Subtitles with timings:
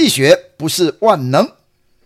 [0.00, 1.46] 济学不是万能，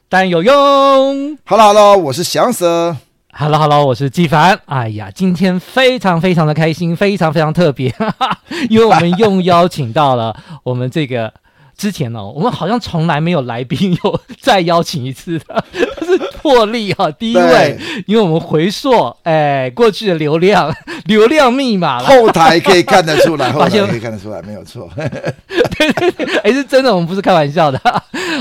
[0.09, 1.39] 但有用。
[1.45, 2.97] Hello，Hello，我是祥 Sir。
[3.31, 4.59] Hello，Hello，我是纪凡。
[4.65, 7.95] 哎呀，今天非常非常的开心，非常非常特别，
[8.69, 11.33] 因为我们又邀请到了我们这个。
[11.77, 20.75] 之前呢、哦，我们好像从来没有来宾有再邀请一次的， 是破例哈、啊，第一位，因为我们回溯哎过去的流量
[21.07, 27.81] 流量密码， 后台可以看得出来，后台可以看得出来，没有错，对对对，哎是真的，我们不是开玩笑的，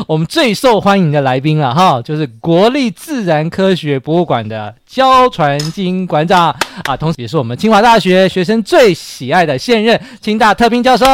[0.08, 11.06] 我们最受欢迎的来宾了哈，就是国立自然科学博物馆的焦传金馆长啊，同时也是我们清华大学学生最喜爱的现任清大特聘教授，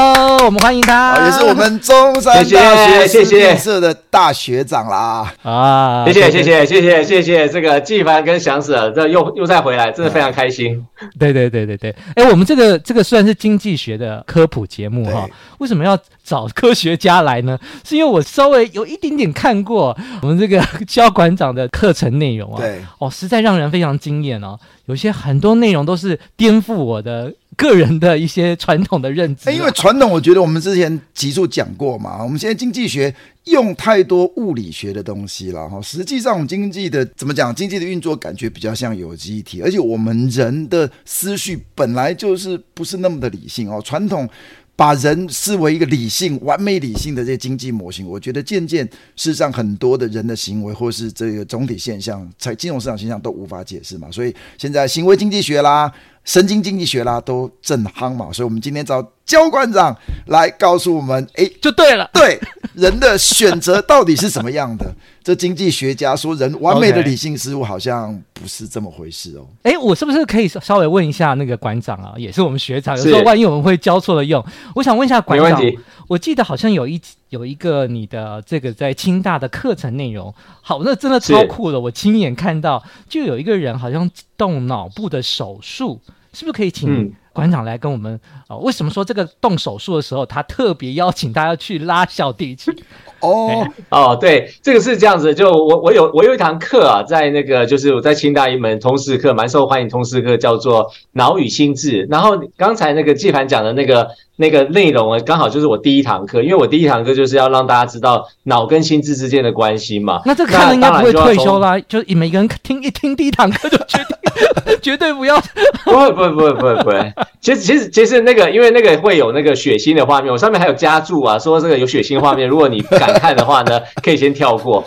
[0.45, 2.08] 我们欢迎他，也是我们中。
[2.11, 6.05] 中山大学谢谢社的大学长啦啊！
[6.07, 10.83] 谢谢谢谢谢谢谢谢这个纪凡跟翔 Sir，这又又再回来，真的非常开心。
[11.19, 17.59] 对对对对对，哎，我们这个这个虽然是经济学的科普节目哈，为什么要找科学家来呢？
[17.85, 27.31] 是因为我稍微有一点点看过 我们这个 焦馆长的课程内容啊，对哦，实在让人非常惊艳哦，有些很多内容都是颠覆我的。
[27.59, 32.23] 个人的一些传统的认知，因为传统，我觉得我们之前集数讲过嘛。
[32.23, 35.81] 我们现在经济学用太多物理学的东西了哈。
[35.81, 37.53] 实际上，我们经济的怎么讲？
[37.53, 43.81] 经济的运作感觉比较像有机体，而且我们人的思绪本来就是不是那么的理性哦。
[43.83, 44.29] 传统
[44.77, 48.85] 把人视为一个理性、完美理性的这些经济模型，我觉得渐渐
[49.17, 54.09] 事实上很多的人的行为或是这个总体现象，在金融市场现象都无法解释嘛。
[54.09, 55.91] 所以现在行为经济学啦。
[56.29, 59.97] 神经经济学啦，都正夯嘛，所以我们今天找焦馆长
[60.27, 62.39] 来告诉我们，哎，就对了，对
[62.75, 64.93] 人的选择到底是什么样的？
[65.23, 69.47] 这经济学家说，人完美的理性事物好像不是这么回事哦。
[69.63, 72.13] 哎，我是不是可以稍微问一下那个馆长啊？
[72.15, 75.59] 也是我们学长，有时候万一我们会交错的用，我想问一下馆长，
[76.07, 84.07] 我记得好像有一有一个你的这个在清大的课程内容，好，那真的超酷的，我亲眼看到，就有一个人好像
[84.37, 85.99] 动脑部的手术。
[86.33, 88.57] 是不是可以请馆长来跟我们啊？
[88.57, 92.73] 为什么说这个动手术的时候，他特别邀请大家去拉小提琴？
[93.19, 95.33] 哦 哦，对，这个是这样子。
[95.35, 102.07] 就我我有我有一堂课啊，在那个就是我在清大一门通识课，蛮受欢迎通识课，叫做脑与心智。
[102.09, 110.21] 然后刚才那个纪凡讲的那个那个内容啊，刚好就是我第一堂课，因为我第一堂课就是要让大家知道脑跟心智之间的关系嘛。
[110.25, 114.17] 那这个课程应该不会退休啦，就每个人听一听第一堂课就决定。
[114.81, 115.37] 绝对不要！
[115.83, 117.13] 不会，不会，不会，不会，不会。
[117.41, 124.83] 其实，其实，其实那个，因为那个会有那个血腥的画面，我上面还有加注啊，说这个有血腥画面，如果你不敢看的话呢， 可以先跳过。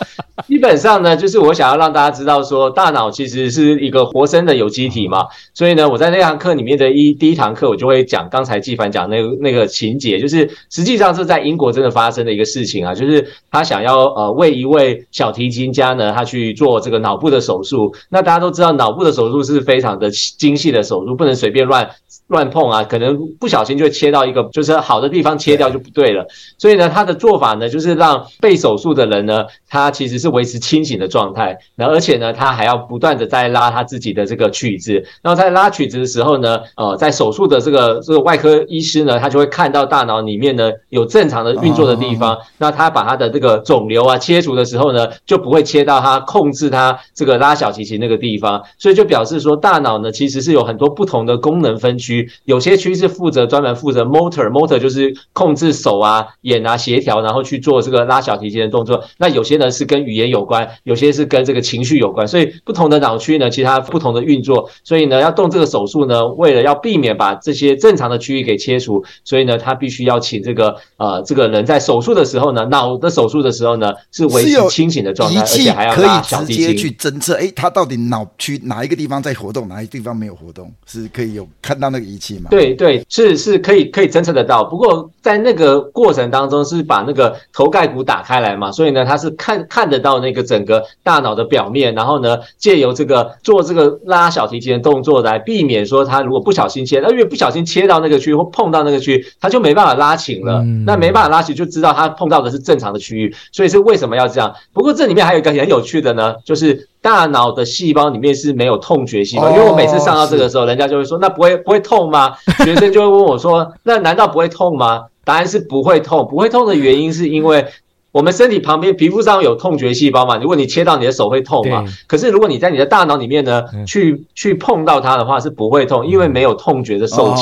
[0.47, 5.25] 基本上呢，就是我想要让大家知道说，大脑其实是一个活生的有机体嘛。
[5.53, 17.93] 所以呢，我在那堂课里面的一第一堂课，我就会讲刚才纪凡讲那个那个情节，就是实际上是在英国真的发生的一个事情啊，就是他想要呃为一位小提琴家呢，他去做这个脑部的手术。
[18.09, 21.87] 那大家都知道，脑部的手术是非常的精细的手术，不能随便乱
[22.27, 26.25] 乱碰啊，可能不小心就会切到一个就是好的地方，切掉就不对了。
[26.57, 35.03] 所以呢，他的做法呢，就是让被手术的人呢，他其实是维持清醒的状态，那而且呢，他还要不断的在拉他自己的这个曲子。
[35.21, 42.37] 然后在拉曲子的时候呢，呃，在手术的这个这个外科医师呢，他就会看到大脑里面呢有正常的运作的地方。
[42.57, 48.63] 那他把他的这个肿瘤啊切除的时候呢，就不会切到他控制他这个拉小提琴那个地方。
[48.77, 52.12] 所以就表示说，大脑呢其实是有很多不同的功能分区，
[52.45, 59.03] 有些区是负责专门负责 motor，motor 就是控制手啊、眼啊协调，然后去做这个拉小提琴的动作。
[59.17, 62.27] 那有些呢是跟语言有关，有些是跟这个情绪有关。
[62.27, 64.69] 所以不同的脑区呢，其他不同的运作。
[64.83, 82.49] 所以呢，要动这个手术呢，为了要避免把这些正常的区域给切除，所以呢，他必须要请这个呃这个人在手术的时候呢，脑的手术的时候呢，是维持清醒的状态，而且还要拉小提琴，可以直接去侦测，哎，他到底脑区哪一个地方在活动，哪一个地方没有活动，是可以有看到那个个仪器吗？
[82.49, 84.63] 对对，是是可以可以侦测得到。
[84.63, 100.59] 不过在那个过程当中，是把那个头盖骨打开来嘛，所以呢，它是看看得到那个整个大脑的表面，然后呢，借由这个做这个拉小提琴的动作来避免说它如果不小心切，那因为不小心切到那个区域或碰到那个区域，他就没办法拉琴了。
[100.59, 104.53] 嗯、那没办法拉琴，就知道它碰到的是正常的区域，所以是为什么要这样？
[104.73, 106.87] 不过这里面还有一个很有趣的呢，就是。
[107.03, 112.35] 大脑的细胞里面是没有痛觉细胞，因为我每次上到这个时候，人家就会说，那不会不会痛吗？
[112.63, 115.05] 学生就会问我说，那难道不会痛吗？
[115.25, 117.67] 答案是不会痛，不会痛的原因是因为。
[118.13, 120.37] 我们身体旁边皮肤上有痛觉细胞嘛？
[120.37, 121.83] 如果你切到你的手会痛嘛？
[122.05, 127.41] 可是如果你在你的大脑里面呢，去去碰到它的话是不会痛，因为没有痛觉的受器。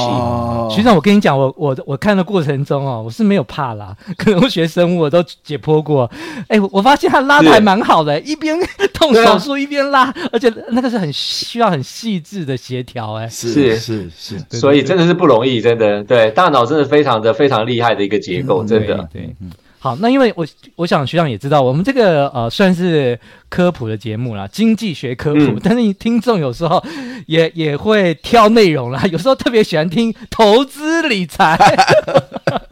[0.73, 3.93] 学长，我跟你讲，我我我看的过程中哦，我是没有怕啦。
[4.17, 6.09] 可能学生物我都解剖过，
[6.47, 8.57] 哎，我发现他拉的还蛮好的，一边
[8.97, 14.09] 动手术一边拉，而且那个是很需要很细致的协调，哎，是是。
[14.17, 16.01] 是，所以真的是不容易，真的。
[16.05, 19.09] 对大脑真的非常的非常厉害的一个结构，真的。
[19.11, 19.35] 对。
[19.83, 20.45] 好，那因为我
[20.75, 23.19] 我想学长也知道，我们这个呃算是
[23.49, 26.83] 科普的节目啦，经济学科普，嗯、但是你听众有时候
[27.25, 31.57] 也也会挑内容啦， 有时候特别喜欢听投资理财。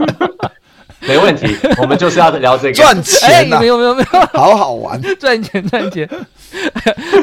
[1.01, 1.47] 没问题，
[1.81, 6.07] 我们就是要聊这个赚钱、啊，没有没有没有，好好玩，赚 钱赚钱。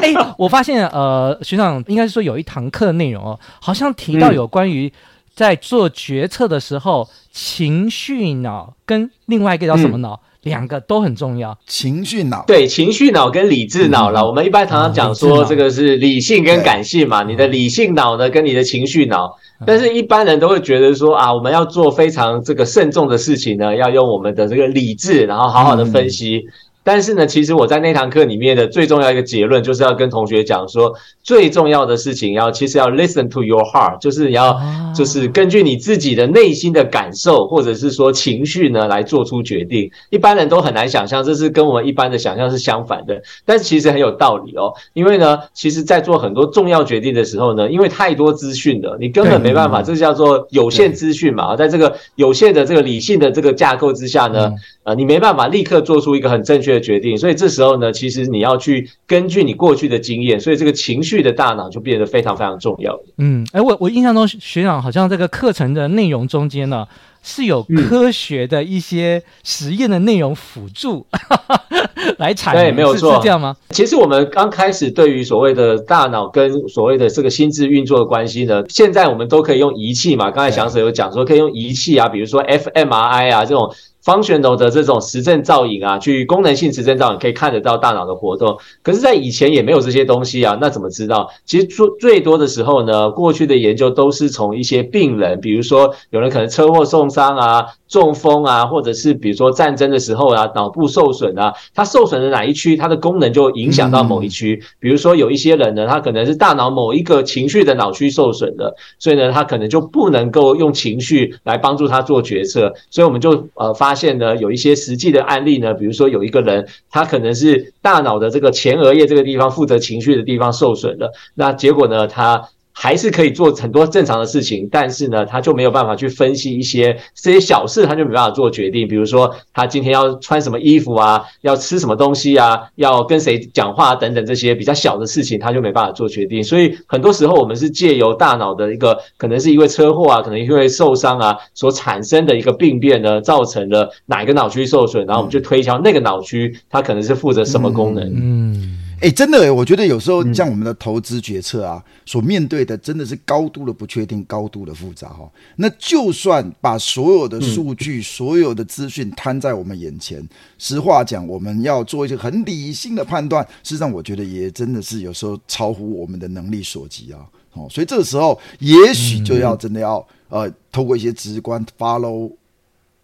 [0.01, 4.91] 哎，我发现呃学长应该是说有一堂课的内容哦，好像提到有关于。
[5.37, 11.55] 在做决策的时候，情绪脑跟另外一个叫什么脑，嗯、两个都很重要。
[11.67, 14.21] 情绪脑对，情绪脑跟理智脑了。
[14.21, 17.21] 嗯、我们一般常常讲说，这个是理性跟感性嘛。
[17.21, 19.37] 你的理性脑呢，跟你的情绪脑。
[19.63, 26.47] 但是，一般人都会觉得说啊，我们要做非常这个慎重的事情呢，要用我们的这个理智，然后好好的分析。
[26.47, 26.53] 嗯
[26.87, 34.57] 但是呢，其实我在那堂课里面的最重要一个结论，就是要跟同学讲说，最重要的事情要其实要 listen to your heart，就是你要
[34.95, 39.91] 就是根据你自己的内心的感受或者是说情绪呢来做出决定。
[40.11, 43.21] 一般人都很难想象，这是跟我们一般的想象是相反的。
[43.45, 51.53] 但是其实很有道理哦，因为呢，其实在做很多重要决定的时候呢，因为太多资讯了，你根本没办法，这叫做有限资讯嘛。
[51.57, 54.53] 在这个有限的这个理性的这个架构之下呢。
[54.87, 62.97] 啊，你没办法立刻做出一个很正确的决定，所以这时候呢，其实你要去根据你过去的经验，所以这个情绪的大脑就变得非常非常重要。
[63.17, 66.87] 嗯，哎，我我印象中学长好像这个课程的内容中间呢，
[67.21, 73.57] 是有科学的一些实验的内容辅助、嗯、 来产对，没有错，是这样吗？
[73.71, 80.31] 其实我们刚开始对于所谓的大脑跟所谓的这个心智运作的关系呢，现在我们都可以用仪器嘛。
[80.31, 83.69] 刚才翔 Sir 有讲说可以用仪器啊，比如说 fMRI 啊这种。
[84.07, 91.29] Functional 的这种实证造影啊，去功能性实证造影可以看得到大脑的活动，可是，在以前也没有这些东西啊，那怎么知道？
[91.45, 97.65] 其实最最多的时候呢，过去的研究都是从一些病人，比如说有人可能车祸受伤啊。
[97.87, 104.59] 中风啊，或者是比如说战争的时候啊，脑部受损啊，他受损的哪一区，它的功能就影响到某一区。
[104.61, 112.73] 嗯、比如说有一些人呢，他可能是大脑某一个情绪的脑区受损了，所以呢，他可能就不能够用情绪来帮助他做决策。
[112.89, 122.49] 所以我们就呃发现呢，有一些实际的案例呢，比如说有一个人，他可能是大脑的这个前额叶这个地方负责情绪的地方受损了，那结果呢，他。
[122.79, 128.87] 还是可以做很多正常的事情，但是呢，他就没有办法去分析一些这些小事，他就没办法做决定。
[128.87, 136.43] 比如说，他今天要穿什么衣服啊，要吃什么东西啊，要跟谁讲话等等这些比较小的事情，他就没办法做决定。
[136.43, 148.07] 所以很多时候，我们是借由大脑的一个可能是因为车祸啊，可能因为受伤啊所产生的一个病变呢，造成了哪个脑区受损，然后我们就推敲那个脑区它可能是负责什么功能。
[148.15, 155.29] 嗯哎，真的，我觉得有时候像我们的投资决策啊，嗯、所面对的真的是高度的不确定，高度的复杂哈。
[155.55, 160.27] 那就算把所有的数据、嗯、所有的资讯摊在我们眼前，
[160.57, 167.19] 实话讲，我们要做一些很理性的判断，事实上，我觉得也真的是有时候超乎我们的能力所及啊。
[167.53, 169.97] 哦，所以这个时候，也许就要真的要、
[170.29, 172.31] 嗯、呃，透过一些直观，follow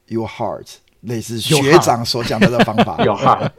[0.07, 0.65] your heart，
[1.01, 2.97] 类似学长所讲的这个方法。
[3.05, 3.51] Heart.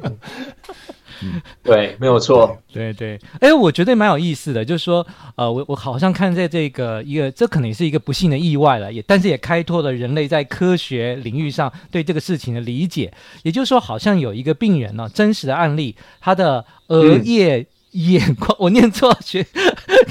[1.24, 13.12] 嗯， 对，没有错，对对，哎，我觉得蛮有意思的，就是说，呃，我我好像看在这个一个，这可能也是一个不幸的意外了，也但是也开拓了人类在科学领域上对这个事情的理解。
[13.42, 19.46] 也就是说，好像有一个病人呢、哦，真实的案例，他的额叶眼眶，我念错学，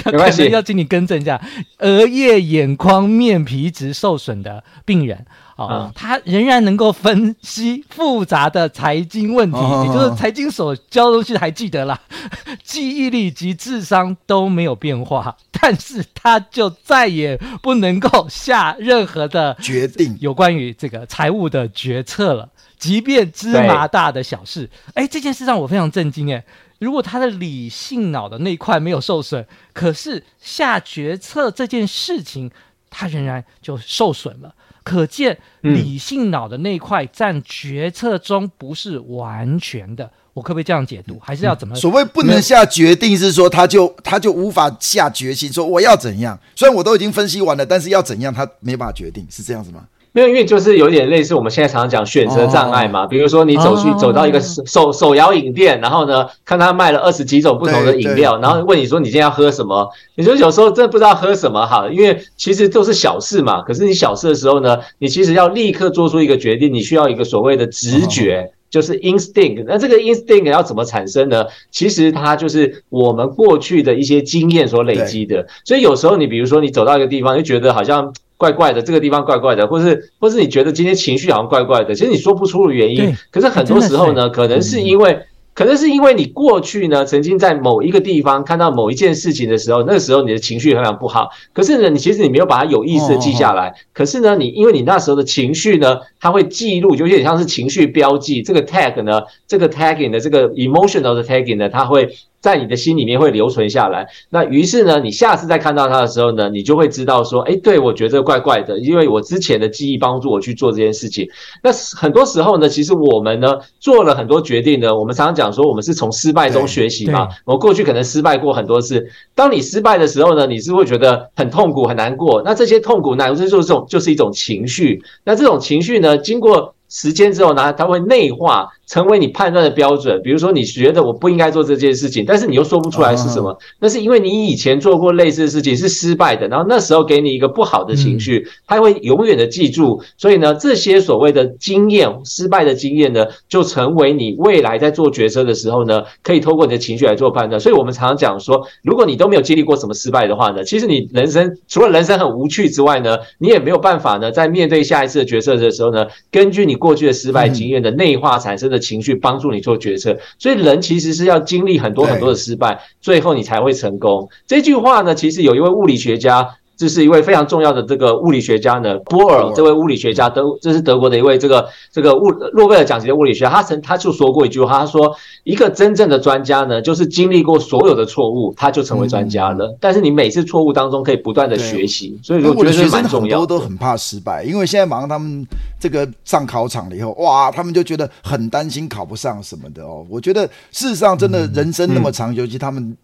[0.06, 1.42] 没关系， 要请你更正一下。
[1.80, 12.00] 额叶、眼眶、面皮质受损的病人，哦，嗯、他仍然能够分析复杂的财经问题，哦、也就是财经所教的东西还记得啦，
[12.64, 24.70] 记忆力及智商都没有变化， 但是他就再也不能够下任何的决定，有关于这个财务的决策了，即便芝麻大的小事。
[24.94, 26.44] 哎，这件事让我非常震惊，哎。
[26.80, 32.52] 如果他的理性脑的那一块没有受损，可是下决策这件事情，
[32.90, 34.54] 他仍然就受损了。
[34.84, 40.12] 可见理性脑的那一块占决策中不是完全的。
[40.34, 41.20] 我可不可以这样解读？
[41.20, 41.76] 还是要怎么？
[41.76, 46.40] 所谓不能下决定，是说他就他就无法下决心，说我要怎样？
[46.56, 49.88] 虽然我都已经分析完了，但是要怎样，他没办法决定，是这样子吗？
[50.16, 53.02] 没有，因为就是有点类似我们现在常常讲选择障碍嘛。
[53.02, 59.90] Oh, 比如说你走去、oh, 走到一个手手摇饮店，然后呢，看他卖了二十几种不同的饮料，然后问你说你今天要喝什么？
[60.14, 63.64] 你说有时候真的不知道喝什么好，因为其实都是小事嘛。
[63.64, 68.50] 可是你小事的时候呢，你其实要立刻做出一个决定，你需要一个所谓的直觉，oh.
[68.70, 69.64] 就是 instinct。
[69.68, 71.46] 那这个 instinct 要怎么产生呢？
[71.72, 75.48] 其实它就是我们过去的一些经验所累积的。
[75.66, 78.14] 所以有时候你比如说你走到一个地方，就觉得好像。
[78.44, 82.98] 怪怪的，这个地方怪怪的，或是或是你觉得今天情绪好像怪怪的，其实你说不出的原因。
[82.98, 91.30] 对可是很多时候呢，可能是因为，嗯、可能是因为你过去呢，曾经在某一个地方看到某一件事情的时候，那个时候你的情绪非常不好。
[91.54, 93.70] 可是呢，你其实你没有把它有意识的记下来。
[93.70, 98.42] 哦、可是呢，你因为你那时候的情绪呢，它会记录，就有点像是情绪标记。
[98.42, 102.10] 这个 tag 呢，这个 tagging 的这个 emotional 的 tagging 呢，它会。
[102.44, 104.06] 在你的心里面会留存下来。
[104.30, 111.26] 那于是呢，你下次再看到它的时候呢，你就会知道说，哎，对，我觉得怪怪的，因为我之前的记忆帮助我去做这件事情。
[111.64, 117.30] 那很多时候呢，其实我们呢做了很多决定呢，我们常常讲说，我们是从失败中学习嘛。
[117.46, 122.42] 我过去可能失败过很多次，当你失败的时候呢，你是会觉得很痛苦、很难过。
[122.44, 125.02] 那这些痛苦，难过就是这种，就是一种情绪。
[125.24, 128.70] 那这种情绪呢，经过时间之后呢，它会内化。
[128.86, 140.04] 成为你判断的标准，比如说你觉得我不应该做这件事情，但是你又说不出来是什么，那是因为你以前做过类似的事情是失败的，然后那时候给你一个不好的情绪，它会永远的记住。
[140.18, 147.60] 所以呢，这些所谓的经验、失败的经验呢，就成为你未来在做决策的时候呢，可以透过你的情绪来做判断。
[147.60, 164.28] 所以我们常常讲说，如果你都没有经历过什么失败的话呢，其实你人生除了人生很无趣之外呢，你也没有办法呢，在面对下一次的决策的时候呢，根据你过去的失败经验的内化产生的情绪帮助你做决策，所以人其实是要经历很多很多的失败，最后你才会成功。
[164.46, 166.58] 这句话呢，其实有一位物理学家。
[166.84, 179.74] 这是一位非常重要的这个物理学家呢，波尔这位物理学家，德这是德国的一位这个这个物诺贝尔奖级的物理学家，他曾他就说过一句话，他说一个真正的专家呢，就是经历过所有的错误，他就成为专家了。
[179.80, 185.48] 但是你每次错误当中可以不断的学习，所以我觉得是蛮重要多都很怕失败，因为现在马上他们
[185.80, 190.06] 这个上考场了以后，哇，他们就觉得很担心考不上什么的哦。
[190.10, 192.98] 我觉得事实上真的人生那么长，尤其他们。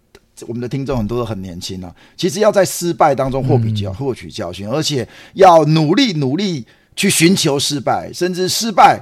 [0.48, 6.66] 我们的听众很多都很年轻啊，其实要在失败当中获比教获取教训，而且要努力努力
[6.96, 9.02] 去寻求失败，甚至失败，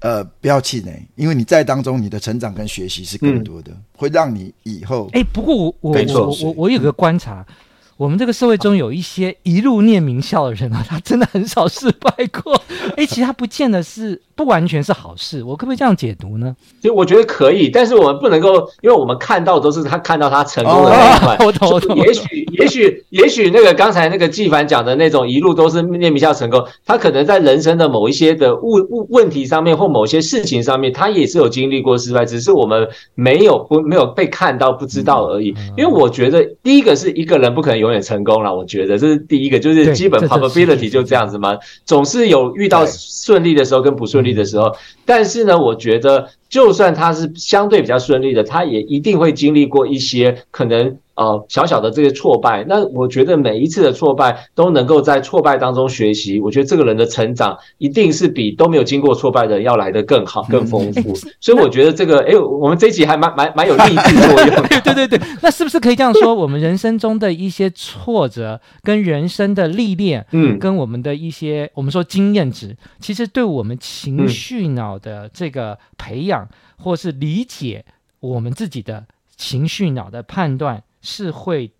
[0.00, 5.08] 呃，不要气馁，因为你在当中你的成长跟学习是更多的，嗯、会让你以后。
[5.12, 7.44] 哎，不过我我我我我有个观察。
[7.48, 7.54] 嗯
[7.96, 12.60] 我们这个社会中有一些一路念名校的人啊，他真的很少失败过。
[12.96, 16.54] 哎，其实他不见得是不完全是好事，我可不可以这样解读呢？
[16.80, 21.36] 就我觉得可以，但是我们不能够，因为我们看到都是他看到他成功的那一块。
[21.46, 21.96] 我懂，我懂。
[21.96, 35.54] 也许，也许，也许那个刚才那个纪凡讲的那种一路都是念名校成功，他可能在人生的某一些的物物问题上面或某些事情上面，他也是有经历过失败，只是我们没有不没有被看到不知道而已。
[35.76, 50.98] 因为我觉得第一个是一个人不可能永远成功了，我觉得这是第一个，就是基本 probability 就这样子嘛，总是有遇到顺利的时候跟不顺利的时候，但是呢，我觉得就算他是相对比较顺利的，他也一定会经历过一些可能。
[51.16, 56.40] 呃，小小的这些挫败，那我觉得每一次的挫败都能够在挫败当中学习。
[56.40, 61.12] 我觉得这个人的成长一定是比都没有经过挫败的要来的更好、更丰富。
[61.12, 64.68] 嗯、所以我觉得这个，哎，我们这一集还蛮蛮蛮有励志作用的。
[64.82, 66.34] 对对对，那是不是可以这样说？
[66.34, 76.48] 我们人生中的一些挫折跟人生的历练，嗯，跟我们的一些我们说经验值，其实对我们情绪脑的这个培养，嗯、
[76.84, 77.84] 或是理解
[78.20, 79.04] 我们自己的
[79.36, 80.82] 情绪脑的判断。
[81.04, 81.70] 是会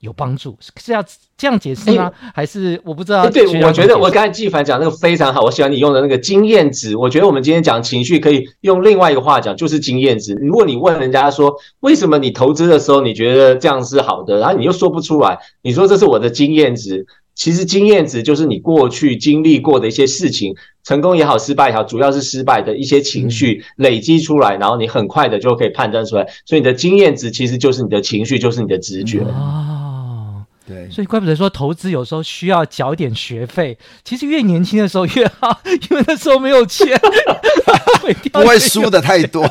[0.00, 0.56] 有帮助？
[0.76, 1.04] 是要
[1.36, 2.10] 这样解释吗？
[2.34, 3.28] 还是我不知道？
[3.28, 6.96] 对，我觉得我刚才纪凡讲那个非常好，我喜欢你用的那个经验值。
[6.96, 10.34] 我觉得我们今天讲情绪可以用另外一个话讲，就是经验值。
[10.34, 17.06] 如果你问人家说，为什么你投资的时候你觉得这样是好的，然后你又说不出来，你说这是我的经验值。
[17.34, 26.26] 其实经验值就是你过去经历过的一些事情，成功也好，失败也好，主要是失败的一些情绪累积出来，然后你很快的就可以判断出来。
[26.44, 29.20] 所以你的经验值其实就是你的情绪，就是你的直觉。
[29.20, 33.78] 哦，对，所以怪不得说投资有时候需要缴点学费。
[34.04, 35.60] 其实越年轻的时候越好，
[35.90, 37.00] 因为那时候没有钱，
[38.32, 39.48] 不会输的太多。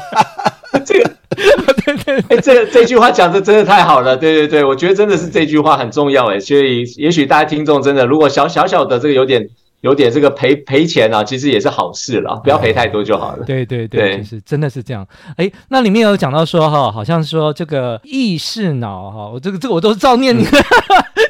[0.85, 1.11] 这个。
[1.85, 9.47] 对 对， 哎，这这句话讲的真的太好了，对对对，我觉得真的是这句话很重要，哎，所以也许大家听众真的，如果小小小的这个有点
[9.81, 13.45] 有点这个赔赔钱啊，其实也是好事了，不要赔太多就好了。
[13.45, 15.07] 对对对，就是真的是这样。
[15.37, 20.37] 哎，那里面有讲到说哈，好像说这个意识脑哈，我这个这个我都照念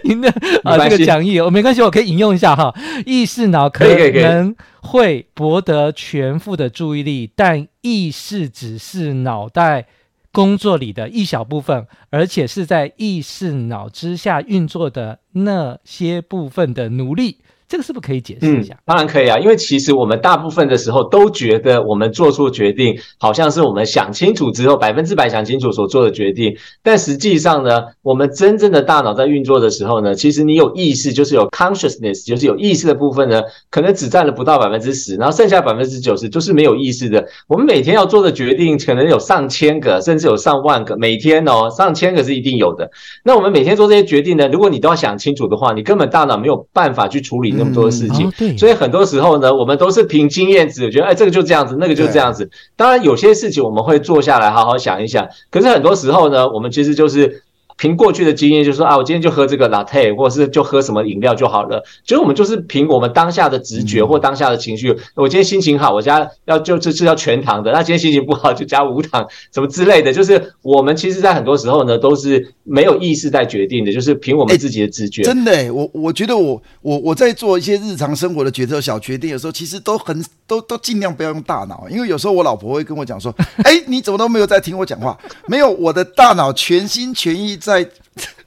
[0.03, 0.29] 您的
[0.63, 2.73] 啊这个讲义，我没关系，我可以引用一下哈，
[3.05, 9.85] 意识脑可能会博得全副的注意力，但意识只是脑袋。
[10.31, 17.39] 工作里的一小部分，而且是在意识脑之下运作的那些部分的努力。
[17.69, 18.75] 这个是不是可以解释一下？
[18.83, 26.57] 当然可以啊，因为其实我们大部分的时候都觉得我们做出决定，好像是我们想清楚之后百分之百想清楚所做的决定。
[26.81, 37.23] 但实际上呢，我们真正的大脑在运作的时候呢，其实你有意识，就是有 consciousness，就是有意识的部分呢，可能只占了不到百分之十，然后剩下百分之九十就是没有意识的。
[37.47, 42.89] 我们每天要做的决定，可能有上千个，甚至有上万个，每天哦，上千个是一定有的。
[43.23, 47.58] 那我们每天做这些决定呢，如果你都要想清楚的话，你根本大脑没有办法去处理。
[47.59, 52.49] 那么多的事情，嗯哦、所以很多时候呢，我们都是凭经验值，觉得哎，这个就这样子，那个就这样子。
[52.75, 55.27] 当然，有些事情我们会坐下来好好想一想。
[55.51, 57.43] 可是很多时候呢，我们其实就是。
[57.79, 61.81] 凭过去的经验，就说啊，我今天就喝这个 latte，或者是就喝什么饮料就好了。
[62.03, 64.93] 其实我们就是凭我们当下的直觉或当下的情绪。
[65.15, 70.11] 我今天心情好，我加要就这是要全糖的；那今天心情不好，就加无糖，什么之类的。
[70.11, 75.23] 就是我们其实，在很多时候呢，都是没有意识在决定的，就是凭我们自己的直觉。
[75.23, 83.33] 真的，我我觉得我我我在做一些日常生活的决策、小决定的时候，其实都很都都尽量不要用大脑，因为有时候我老婆会跟我讲说：
[83.63, 85.17] “哎，你怎么都没有在听我讲话？
[85.47, 87.87] 没有，我的大脑全心全意在。”在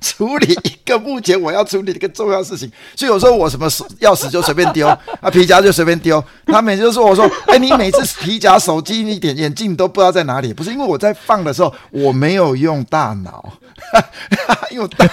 [0.01, 4.87] 处理一个目前我要处理的一个重要事情，所以有时候我什么钥匙就随便丢，
[5.23, 6.23] 啊皮夹就随便丢。
[6.47, 13.53] 他每次都说我说，哎，你每次皮夹、手机、一点眼镜都不知道在哪里，不是因为我在放的时候我没有用大脑，
[14.73, 15.07] 用大。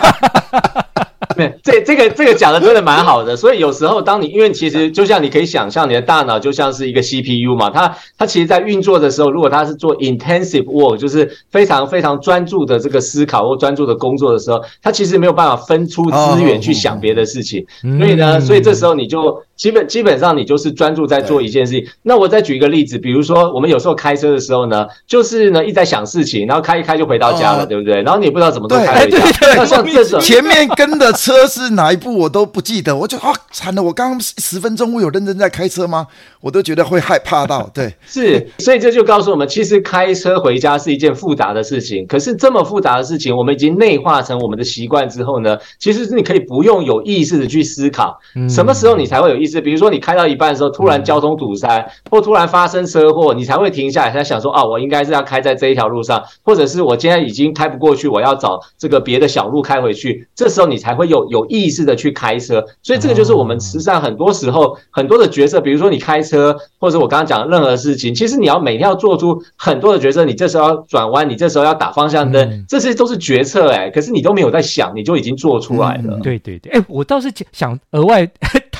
[1.63, 17.65] 这这个这个讲的真的蛮好的，所以有时候当你因为其实就像你可以想象，你的大脑就像是一个 CPU 嘛，它它其实在运作的时候，如果它是做 intensive work，就是非常非常专注的这个思考或专注的工作的时候，它其实没有办法分出资源去想别的事情，
[17.99, 19.43] 所以呢，所以这时候你就。
[19.59, 21.85] 基本基本上你就是专注在做一件事情。
[22.03, 28.01] 那我再举一个例子，比如说我们有时候开车的时候呢，就是呢一直在想事情，然后开一开就回到家了，对不对？
[28.03, 29.17] 然后你也不知道怎么都开回家。
[29.17, 29.55] 对对对。
[29.57, 36.07] 那像这种前面跟的车是哪一部我都不记得，我就啊惨了，我刚刚十分钟我有认真在开车吗？
[36.39, 37.69] 我都觉得会害怕到。
[37.73, 42.07] 对， 是，所以这就告诉我们，其实开车回家是一件复杂的事情。
[42.07, 48.17] 可是这么复杂的事情，我们已经内化成我们的习惯之后呢，其实是你可以不用有意识的去思考，
[48.47, 49.59] 什么时候你才会有意识？
[49.59, 60.27] 比如说，你开到一半的时候，突然交通堵塞，或突然发生车祸，你才会停下来，才想说：啊，我应该是要开在这一条路上，或者是我今天已经开不过去，我要找这个别的小路开回去。
[60.35, 62.63] 这时候你才会有有意识的去开车。
[62.83, 70.25] 所以这个就是我们实际上很多时候很多的角色，比如说你开车，或者我刚刚讲的任何事情，其实你要每天要做出很多的角色。
[70.25, 73.91] 你这时候要转弯，你这时候要打方向灯，这些都是决策哎、欸。
[73.91, 76.19] 可是你都没有在想，你就已经做出来了。
[76.21, 78.29] 对对对，哎，我倒是想额外。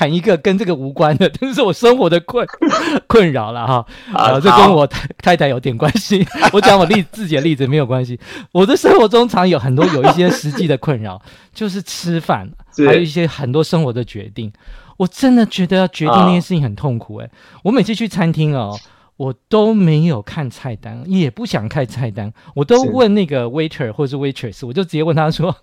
[0.00, 2.46] 谈一个跟这个无关的， 但是我生活的困
[3.06, 6.26] 困扰了哈啊，这跟我太太太有点关系。
[6.54, 8.18] 我讲我例自己的例子没有关系。
[8.50, 11.20] 我的生活中常有很多有一些实际的困扰，
[11.52, 14.50] 就是吃饭，还有一些很多生活的决定。
[14.96, 17.30] 我真的觉得要决定那些事情很痛苦哎、欸。
[17.64, 18.74] 我每次去餐厅哦，
[19.18, 25.54] 我都没有看菜单，也不想看菜单，我都问那个 waiter 或者是 waitress，我就直接问他说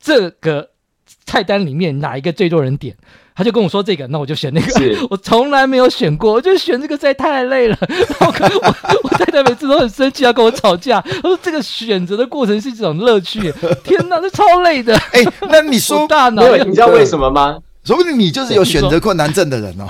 [0.00, 0.70] 这个。
[1.24, 2.96] 菜单里面哪一个最多人点？
[3.36, 4.66] 他就跟我说这个，那我就选那个。
[5.10, 7.76] 我从来没有选过，我就选这个，实在太累了。
[7.86, 11.00] 然 后我我太太每次都很生气，要跟我吵架。
[11.02, 13.52] 他说这个选择的过程是一种乐趣。
[13.84, 14.96] 天哪，这超累的。
[15.12, 17.58] 哎、欸，那你说大脑，你知道为什么吗？
[17.84, 19.84] 说不定你就是有选择困难症的人哦。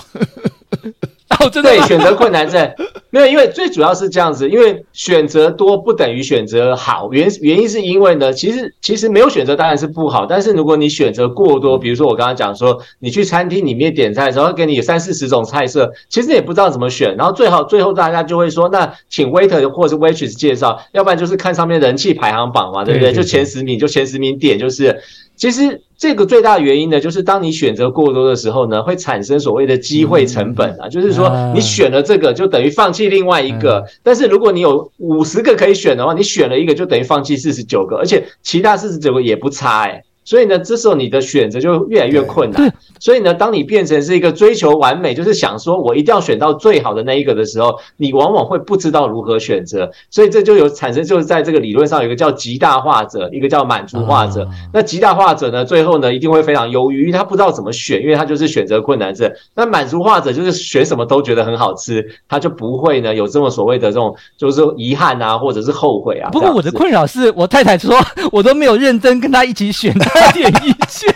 [1.62, 2.72] 对，选择困难症
[3.10, 7.08] 没有，因为最主要是这样子，因为选择多不等于选择好。
[7.12, 25.02] 原原因是因为呢，其实其实没有选择当然是不好，但是如果你选择过多，比如说我刚刚讲说，你去餐厅里面点菜的时候，给你有三四十种菜色，其实也不知道怎么选，然后最好最后大家就会说，那请 waiter 或者是 waitress 介绍，要不然就是看上面人气排行榜嘛，对不对，就前十名就前十名点就是。
[25.36, 33.84] 其实这个最大的原因呢，就是当你选择过多的时候呢，会产生所谓的机会成本啊，就是说你选了这个，就等于放弃另外一个。
[34.02, 40.02] 但是如果你有五十个可以选的话，你选了一个就等于放弃四十九个，而且其他四十九个也不差哎。
[40.26, 42.70] 所以呢，这时候你的选择就越来越困难。
[42.98, 49.90] 所以呢，当你变成是一个追求完美，就是想说我一定要选到最好的那一个的时候，你往往会不知道如何选择。
[50.10, 54.46] 所以这就有产生，就是在这个理论上有一个叫极大化者，一个叫满足化者。
[54.72, 59.32] 那极大化者呢，最后呢一定会非常忧郁，因为他不知道怎么选，因为他就是选择困难症。
[59.54, 66.30] 那满足化者就是选什么都觉得很好吃，他就不会呢有这么所谓的这种就是遗憾啊，或者是后悔啊。
[66.32, 67.94] 不过我的困扰是我太太说
[68.32, 69.94] 我都没有认真跟他一起选。
[70.20, 71.14] 带点意见，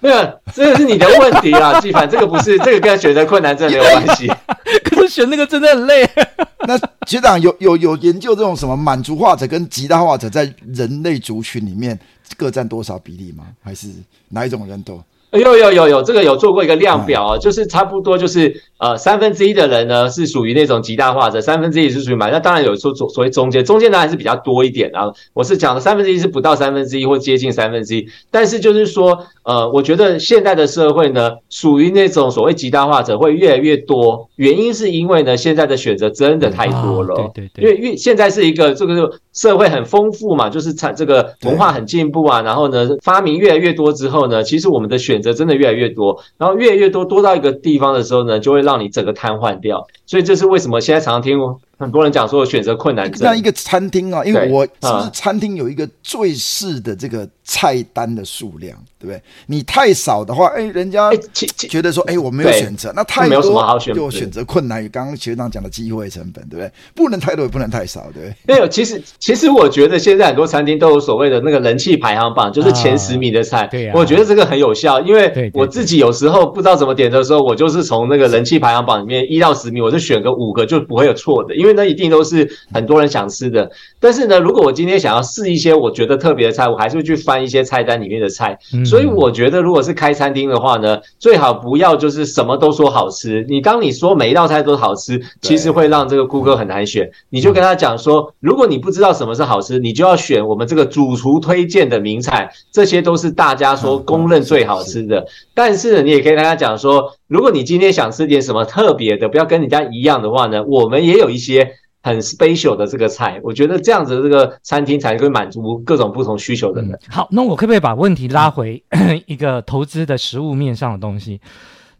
[0.00, 4.26] 没有，这个是你的问题啊， 纪凡，这个不是，这个跟选择困难症没有关系。
[4.84, 6.08] 可是选那个真的很累。
[6.66, 11.98] 那学长有有有研究这种什么满足化者跟极大化者在人类族群里面
[12.36, 13.44] 各占多少比例吗？
[13.62, 13.88] 还是
[14.30, 15.02] 哪一种人都？
[15.38, 25.12] 有有有有，这个有做过一个量表啊，就是差不多就是呃三分之一的人呢是属于那种极大化者，三分之一是属于满，那当然有说所所谓中间，中间当然是比较多一点啊。
[25.32, 49.84] 我是讲的三分之一是不到三分之一或接近三分之一，但是就是说呃，我觉得现在的社会呢，属于那种所谓极大化者会越来越多，原因是因为呢现在的选择真的太多了，嗯啊、对对对，因为因为现在是一个这个社会很丰富嘛，就是产这个文化很进步啊，然后呢发明越来越多之后呢，其实我们的选这真的越来越多，然后越来越多，多到一个地方的时候呢，就会让你整个瘫痪掉。
[50.06, 51.38] 所以这是为什么现在常常听
[51.78, 53.22] 很多人讲说选择困难症。
[53.22, 58.76] 那一个餐厅啊，因为我是不是餐厅有一个最适的这个菜单的数量？
[58.98, 59.22] 对不对？
[59.46, 62.92] 你太少的话，哎，人家觉得说，哎，我没有选择。
[62.96, 64.88] 那太多就选择困难。
[64.88, 66.70] 刚刚学长讲的机会成本，对不对？
[66.94, 68.54] 不能太多，也不能太少，对不对？
[68.54, 73.66] 没有，其实其实我觉得现在很多餐厅都有所谓的那个人气排行榜，就是前十名的菜。
[73.70, 83.70] 对呀，我觉得这个很有效，因为我自己有时候不知道怎么点的时候，我就是从那个人气排行榜里面一到十名，我就选个五个，就不会有错的，因为那一定都是很多人想吃的。
[84.00, 88.58] 但是呢，如果我今天想要试一些我觉得特别的菜，我还是会去翻一些菜单里面的菜。
[88.84, 93.44] 所以我觉得，如果是开餐厅的话呢，最好不要就是什么都说好吃。
[93.48, 97.10] 你当你说每一道菜都好吃，其实会让这个顾客很难选。
[97.30, 105.26] 你就跟他讲说，如果你不知道什么是好吃，你就要选我们这个主厨推荐的名菜，这些都是大家说公认最好吃的。
[105.54, 111.76] 但是呢，你也可以跟他讲说，如果你今天想吃点什么特别的，不要跟人家一样的话呢，我们也有一些。
[112.04, 116.92] 很 special 的这个菜，我觉得这样子这个餐厅才会满足各种不同需求的人。
[116.92, 121.40] 嗯、好，那我可不可以把问题拉回、嗯、一个投资的实物面上的东西？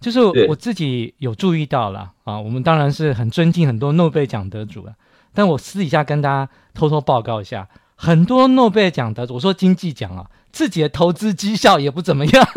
[0.01, 4.93] 就是我自己有注意到了啊，我们当然是很尊敬很多诺贝尔奖得主了，
[5.33, 7.67] 但我私底下跟大家偷偷报告一下，
[8.05, 12.47] 很多诺贝尔奖得主，我说经济奖啊，自己的投资绩效也不怎么样。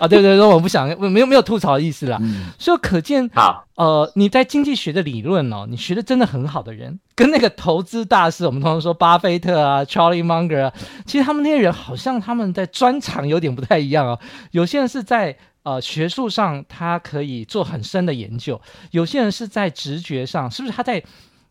[0.00, 2.18] 啊，对对对，我不想没有没有吐槽的意思啦。
[2.20, 10.72] 嗯、所以可见，好，呃，你在经济学的理论哦，你学的真的很好的人，跟那个投资大师，我们通常说巴菲特啊、Charlie Munger 啊，
[11.06, 14.18] 其实他们那些人好像他们在专长有点不太一样哦。
[14.50, 21.00] 有些人是在呃学术上，他可以做很深的研究；有些人是在直觉上，是不是他在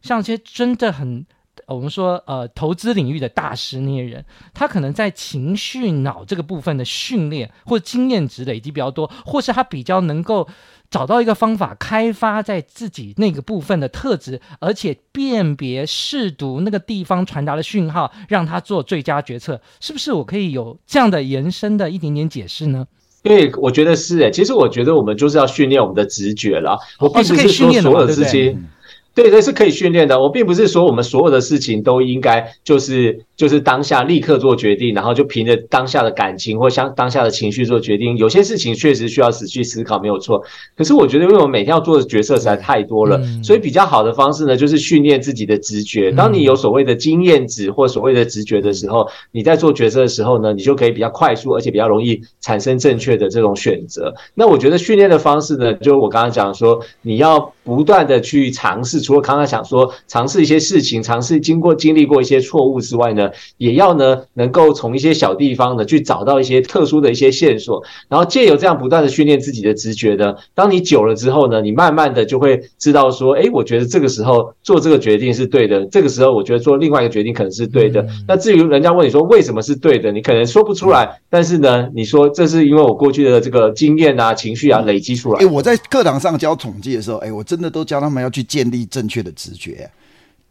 [0.01, 1.25] 像一些真的很。
[1.67, 10.47] 我们说，呃，投资领域的大师那些人，他可能在情绪脑这个部分的训练或经验值累积比较多，或是他比较能够
[10.89, 20.11] 找到一个方法，开发在自己那个部分的特质，而且辨别试读那个地方传达的讯号，让他做最佳决策，是不是？
[20.11, 22.85] 我可以有这样的延伸的一点点解释呢？
[23.21, 24.29] 对，我觉得是诶。
[24.29, 26.77] 其实我觉得我们就是要训练我们的直觉了。
[26.99, 28.67] 我并不是说所有的事情。
[29.15, 30.19] 对，这是可以训练的。
[30.19, 38.17] 我并不是说我们所有的事情都应该就是就是当下立刻做决定，然后就凭着当下的感情或像当下的情绪做决定。
[38.17, 40.43] 有些事情确实需要仔细思考，没有错。
[40.75, 46.11] 可是我觉得，因为我们每天要做的决策实在太多了，所以比较好的方式呢，就是训练自己的直觉。
[46.11, 54.11] 当你有所谓的经验值或所谓的直觉的时候，你在做决策的时候呢，你就可以比较快速，而且比较容易产生正确的这种选择。
[54.33, 59.02] 那我觉得训练的方式呢，就我刚刚讲说，你要不断的去尝试。
[59.03, 78.01] 除了刚刚想说尝试一些事情，尝试经过经历过一些错误之外呢，也要呢能够从一些小地方呢去找到一些特殊的一些线索，然后借由这样不断的训练自己的直觉呢，当你久了之后呢，你慢慢的就会知道说，诶，我觉得这个时候做这个决定是对的，这个时候我觉得做另外一个决定可能是对的。
[78.01, 85.39] 嗯、那至于人家问你说为什么是对的，你可能说不出来，但是呢，你说这是因为我过去的这个经验啊、情绪啊累积出来。
[85.39, 89.89] 诶，我在课堂上教统计的时候，诶，我真的都教他们要去建立正确的直觉。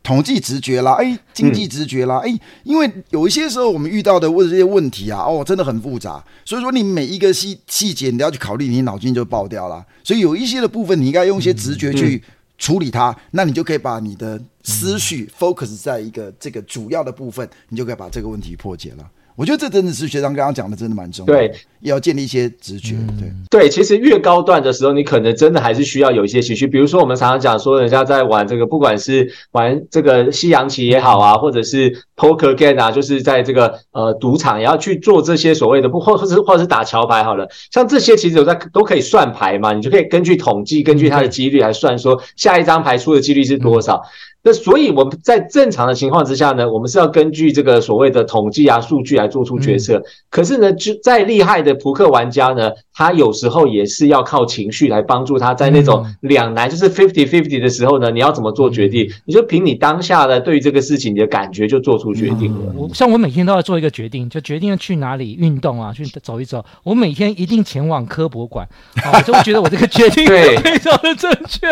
[0.02, 9.86] 统计直觉啦，哎，经济直觉啦，哎，因为有一些时候我们遇到的问这些问题啊，哦，真的很复杂，所以说你每一个细细节你都要去考虑，你脑筋就爆掉了。
[10.02, 12.20] 所以有一些的部分你应该用一些直觉去
[12.58, 19.08] 处理它，那你就可以把你的思绪 focus 在一个这个主要的部分，你就可以把这个问题破解了。
[19.36, 21.32] 我觉得这真的是学长刚刚讲的，真的蛮重要。
[21.32, 22.94] 对，要建立一些直觉。
[23.18, 26.66] 对对，其实越高段的时候，你可能真的还是需要有一些情绪。
[26.66, 43.96] 比如说，我们常常讲说，人家在玩这个，不管是玩这个西洋棋也好啊，或者是 poker game 啊，就是在这个呃赌场也要去做这些所谓的，不或者是或者是打桥牌好了，像这些其实有在都可以算牌嘛，你就可以根据统计，根据它的几率来算说下一张牌出的几率是多少。
[43.96, 44.08] 嗯
[44.44, 49.98] 那所以我们在正常的情况之下呢，我们是要根据这个所谓的统计啊、数据来做出决策。
[49.98, 59.08] 嗯、可是呢，就再厉害的扑克玩家呢，他有时候也是要靠情绪来帮助他在那种两难，就是 fifty fifty 的时候呢，你要怎么做决定？
[59.26, 62.72] 你就凭你当下的对于这个事情你的感觉就做出决定了。
[62.76, 66.64] 我像我每天都要做一个决定，就决定要去哪里运动啊，去走一走。
[66.82, 68.68] 我每天一定前往科博馆，
[69.14, 70.26] 我就觉得我这个决定
[70.58, 71.68] 非常的正确。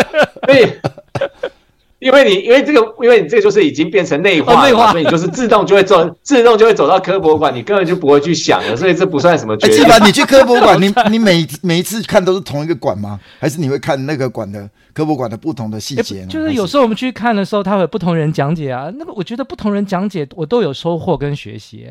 [0.46, 0.78] 对。
[2.00, 9.84] 因为你，因为这个，因为你这个就是已经变成内化了，哦、所以你就是自动就会走， 自动就会走到科博馆，你根本就不会去想了，所以这不算什么决定。
[9.84, 13.20] 哎，你去科博馆，你你每每一次看都是同一个馆吗？
[13.38, 16.26] 还是你会看那个馆的科博馆的不同的细节呢？
[16.28, 21.86] 就是有时候我们去看的时候，他会有不同人讲解啊，那个我觉得不同人讲解，我都有收获跟学习。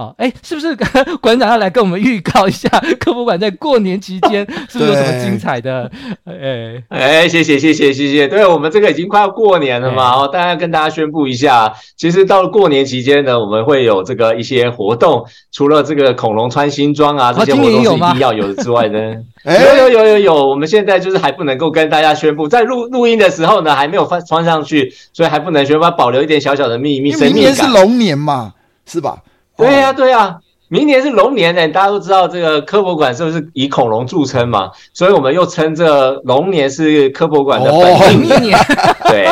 [0.00, 0.74] 哦，哎，是不是
[1.20, 5.90] 馆长要来跟我们预告一下科博馆在过年期间 是不是有什么精彩的？
[6.24, 8.26] 哎哎，谢谢谢谢谢谢。
[8.26, 18.98] 对，我们这个已经快要过年了嘛，哦，大家跟大家宣布一下，其实到了过年期间呢，我们会有这个一些活动，除了这个恐龙穿新装啊这些活动是一定要有的之外呢，
[19.44, 27.14] 有有有有有，我们现在就是还不能够跟大家宣布，在录录音的时候呢，还没有发穿上去，所以还不能宣布，保留一点小小的秘密。
[27.16, 28.54] 明年是龙年嘛，
[28.86, 29.18] 是吧？
[29.60, 30.36] 对呀、啊，对呀、啊，
[30.68, 34.70] 明年是龙年呢，大家都知道这个科博馆是不是以恐龙著称嘛？
[34.92, 38.62] 所以我们又称这龙年是科博馆的本命年，哦、
[39.10, 39.28] 对，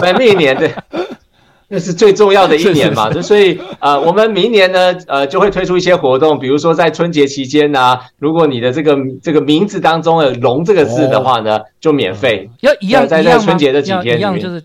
[0.00, 0.70] 本命年，对，
[1.68, 3.10] 那是最重要的一年嘛。
[3.22, 12.50] 所以呃，我们明年呢，呃，就会推出一些活动，比如说在春节期间呢、啊，如果你的这个这个名字当中有“龙”这个字的话呢，哦、就免费。
[12.60, 14.62] 要一样在在春节的几天里面，就是。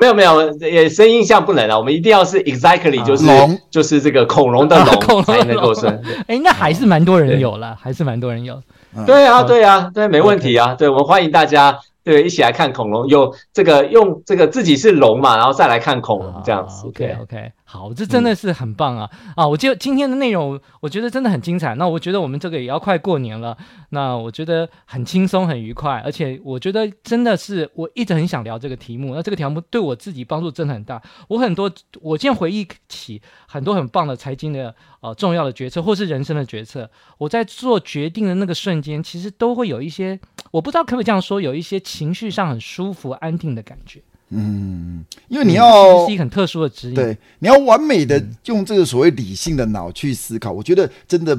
[0.00, 6.00] 没有没有，也声音像不能啊，我们一定要是 exactly 就是龙，就是这个恐龙的龙才能够生。
[6.28, 8.62] 哎，那还是蛮多人有了，还是蛮多人有。
[9.06, 10.74] 对啊，对啊，对，没问题啊。
[10.74, 11.78] 对，我们欢迎大家。
[12.08, 16.86] 对，一起来看恐龙，有这个用这个自己是龙嘛，然后再来看恐龙这样子。
[16.86, 17.52] OK OK.
[17.64, 19.46] 好，这真的是很棒啊、嗯、啊！
[19.46, 21.74] 我觉得今天的内容，我觉得真的很精彩。
[21.74, 23.54] 那我觉得我们这个也要快过年了，
[23.90, 29.14] 那我觉得很轻松很愉快，而且我觉得真的是我一直很想聊这个题目。
[29.14, 31.02] 那这个题目对我自己帮助真的很大。
[31.28, 40.18] 我很多，我现在回忆起很多很棒的财经的呃重要的决策，或是人生的决策，我在做决定的那个瞬间，其实都会有一些。
[40.50, 44.00] 我不知道可不可以这样说，有一些情绪上很舒服、安定的感觉。
[44.30, 50.52] 嗯，因为你要、嗯、是一个很特殊的职业，对，你要完美的用这个所谓理性的脑去思考。
[50.52, 51.34] 嗯、我觉得真的，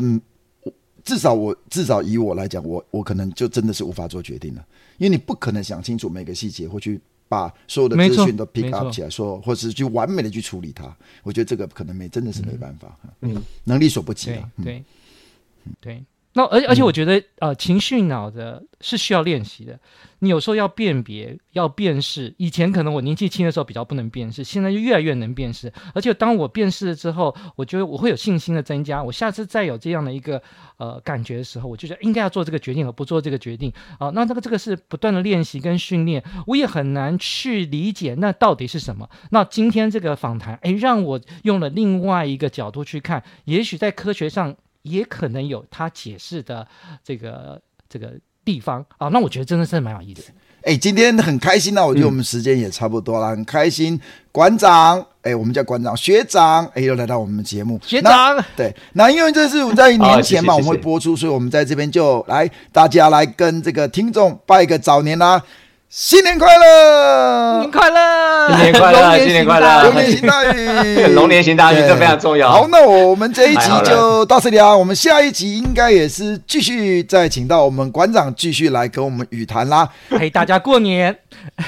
[1.04, 4.66] 至少我至少以我来讲，我我可能就真的是无法做决定了，
[4.98, 10.86] 因为你不可能想清楚每个细节，或去把所有的资讯都 pick up 起来说，说或者是去完美的去处理它。
[11.22, 14.78] 我觉得这个可能没真的是没办法，嗯，嗯能力所不及啊，对对。
[14.78, 14.86] 嗯
[15.80, 19.80] 对那而而且我觉得，呃，情绪脑的是需要练习的。
[20.20, 22.34] 你有时候要辨别、要辨识。
[22.38, 25.74] 以前可能我年纪轻的时候比较不能辨识，现在就越来越能辨识。
[25.96, 29.02] 而且当我辨识了之后，我觉得我会有信心的增加。
[29.02, 30.42] 我下次再有这样的一个
[30.78, 33.74] 呃感觉的时候，我就觉得应该要做这个决定，而不做这个决定。
[33.98, 36.24] 啊，那这个这个是不断的练习跟训练。
[36.46, 39.10] 我也很难去理解那到底是什么。
[39.32, 44.56] 那今天这个访谈，诶，让我用了另外一个角度去看，也许在科学上。
[44.84, 46.68] 也可能有他解释的
[47.04, 48.14] 这个这个
[48.44, 50.32] 地方啊，那我觉得真的是蛮有意思。
[50.64, 54.00] 哎，今天很开心啊，我觉得我们时间也差不多了，嗯、很开心。
[54.32, 57.80] 馆长，哎，我们叫馆长学长，哎，又来到我们节目。
[57.82, 65.42] 学长，对，那因为这是我们在年前嘛， 我们会播出，所以我们在这边就来，大家来跟这个听众拜个早年啦。
[65.90, 72.52] 新年快乐，新年快乐，新年快乐，新年快乐，龙年行大运，龙年行大运，这非常重要。
[72.52, 81.18] 好，那我们这一集就到这里啊，我们下一集应该也是继续再请到我们馆长继续来跟我们语谈啦，陪大家过年。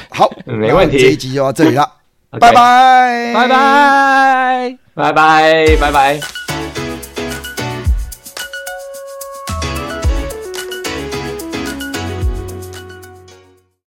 [0.09, 1.91] 好，没问题，这一集就到这里了，
[2.39, 6.19] 拜拜，拜拜，拜拜，拜拜。